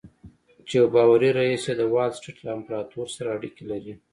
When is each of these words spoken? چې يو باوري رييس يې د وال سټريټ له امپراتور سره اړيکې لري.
چې 0.67 0.73
يو 0.79 0.85
باوري 0.93 1.29
رييس 1.37 1.63
يې 1.69 1.73
د 1.77 1.81
وال 1.93 2.11
سټريټ 2.17 2.37
له 2.45 2.51
امپراتور 2.57 3.07
سره 3.15 3.27
اړيکې 3.37 3.63
لري. 3.71 3.93